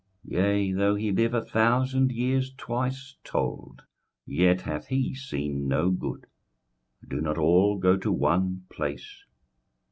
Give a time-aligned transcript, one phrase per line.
[0.27, 3.83] 21:006:006 Yea, though he live a thousand years twice told,
[4.25, 6.25] yet hath he seen no good:
[7.07, 9.25] do not all go to one place?